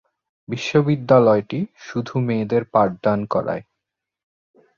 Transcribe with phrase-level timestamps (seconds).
[0.49, 3.63] বিশ্ববিদ্যালয়টি শুধু মেয়েদের পাঠদান করায়।